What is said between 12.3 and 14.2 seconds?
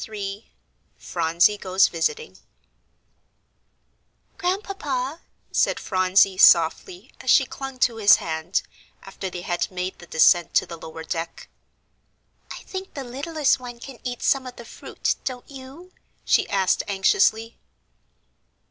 "I think the littlest one can